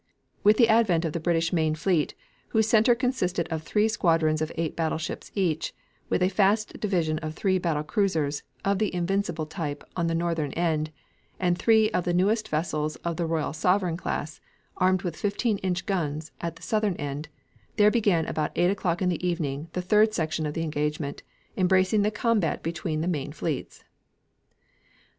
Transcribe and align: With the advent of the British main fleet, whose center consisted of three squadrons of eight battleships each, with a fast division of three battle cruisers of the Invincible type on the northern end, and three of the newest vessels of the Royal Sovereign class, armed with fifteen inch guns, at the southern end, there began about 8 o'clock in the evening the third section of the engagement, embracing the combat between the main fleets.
With 0.43 0.57
the 0.57 0.67
advent 0.67 1.05
of 1.05 1.13
the 1.13 1.19
British 1.19 1.53
main 1.53 1.75
fleet, 1.75 2.15
whose 2.47 2.67
center 2.67 2.95
consisted 2.95 3.47
of 3.51 3.61
three 3.61 3.87
squadrons 3.87 4.41
of 4.41 4.51
eight 4.55 4.75
battleships 4.75 5.31
each, 5.35 5.75
with 6.09 6.23
a 6.23 6.27
fast 6.27 6.79
division 6.79 7.19
of 7.19 7.35
three 7.35 7.59
battle 7.59 7.83
cruisers 7.83 8.41
of 8.65 8.79
the 8.79 8.91
Invincible 8.95 9.45
type 9.45 9.83
on 9.95 10.07
the 10.07 10.15
northern 10.15 10.53
end, 10.53 10.89
and 11.39 11.55
three 11.55 11.91
of 11.91 12.03
the 12.03 12.15
newest 12.15 12.47
vessels 12.49 12.95
of 13.05 13.17
the 13.17 13.27
Royal 13.27 13.53
Sovereign 13.53 13.95
class, 13.95 14.41
armed 14.77 15.03
with 15.03 15.15
fifteen 15.15 15.59
inch 15.59 15.85
guns, 15.85 16.31
at 16.41 16.55
the 16.55 16.63
southern 16.63 16.95
end, 16.95 17.29
there 17.75 17.91
began 17.91 18.25
about 18.25 18.51
8 18.55 18.71
o'clock 18.71 19.03
in 19.03 19.09
the 19.09 19.27
evening 19.27 19.67
the 19.73 19.83
third 19.83 20.15
section 20.15 20.47
of 20.47 20.55
the 20.55 20.63
engagement, 20.63 21.21
embracing 21.55 22.01
the 22.01 22.09
combat 22.09 22.63
between 22.63 23.01
the 23.01 23.07
main 23.07 23.33
fleets. 23.33 23.83